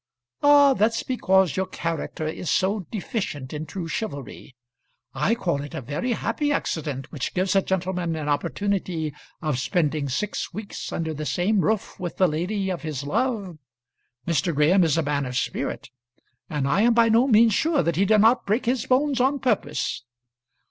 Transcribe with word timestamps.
"Ah, 0.41 0.73
that's 0.73 1.03
because 1.03 1.55
your 1.55 1.67
character 1.67 2.25
is 2.25 2.49
so 2.49 2.87
deficient 2.89 3.53
in 3.53 3.67
true 3.67 3.87
chivalry. 3.87 4.55
I 5.13 5.35
call 5.35 5.61
it 5.61 5.75
a 5.75 5.81
very 5.81 6.13
happy 6.13 6.51
accident 6.51 7.11
which 7.11 7.35
gives 7.35 7.55
a 7.55 7.61
gentleman 7.61 8.15
an 8.15 8.27
opportunity 8.27 9.13
of 9.43 9.59
spending 9.59 10.09
six 10.09 10.51
weeks 10.51 10.91
under 10.91 11.13
the 11.13 11.27
same 11.27 11.59
roof 11.59 11.99
with 11.99 12.17
the 12.17 12.27
lady 12.27 12.71
of 12.71 12.81
his 12.81 13.03
love. 13.03 13.59
Mr. 14.25 14.55
Graham 14.55 14.83
is 14.83 14.97
a 14.97 15.03
man 15.03 15.27
of 15.27 15.37
spirit, 15.37 15.91
and 16.49 16.67
I 16.67 16.81
am 16.81 16.95
by 16.95 17.07
no 17.07 17.27
means 17.27 17.53
sure 17.53 17.83
that 17.83 17.95
he 17.95 18.05
did 18.05 18.21
not 18.21 18.47
break 18.47 18.65
his 18.65 18.87
bones 18.87 19.21
on 19.21 19.37
purpose." 19.37 20.03